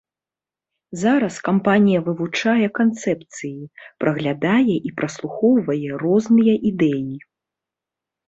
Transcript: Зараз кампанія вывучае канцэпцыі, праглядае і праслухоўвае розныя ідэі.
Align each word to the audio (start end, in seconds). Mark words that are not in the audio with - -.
Зараз 1.01 1.35
кампанія 1.47 1.99
вывучае 2.07 2.67
канцэпцыі, 2.79 3.61
праглядае 4.03 4.75
і 4.91 4.93
праслухоўвае 5.01 5.89
розныя 6.05 6.53
ідэі. 6.73 7.15